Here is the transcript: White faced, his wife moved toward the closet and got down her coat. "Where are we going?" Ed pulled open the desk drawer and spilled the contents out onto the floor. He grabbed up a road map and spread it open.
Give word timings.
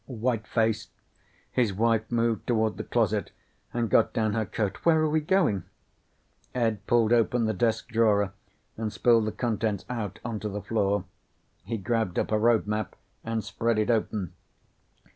White 0.07 0.47
faced, 0.47 0.89
his 1.51 1.73
wife 1.75 2.11
moved 2.11 2.47
toward 2.47 2.77
the 2.77 2.83
closet 2.83 3.29
and 3.71 3.87
got 3.87 4.13
down 4.13 4.33
her 4.33 4.47
coat. 4.47 4.77
"Where 4.83 4.99
are 5.01 5.07
we 5.11 5.19
going?" 5.21 5.61
Ed 6.55 6.83
pulled 6.87 7.13
open 7.13 7.45
the 7.45 7.53
desk 7.53 7.87
drawer 7.89 8.33
and 8.77 8.91
spilled 8.91 9.25
the 9.27 9.31
contents 9.31 9.85
out 9.91 10.17
onto 10.25 10.49
the 10.49 10.63
floor. 10.63 11.03
He 11.65 11.77
grabbed 11.77 12.17
up 12.17 12.31
a 12.31 12.39
road 12.39 12.65
map 12.65 12.95
and 13.23 13.43
spread 13.43 13.77
it 13.77 13.91
open. 13.91 14.33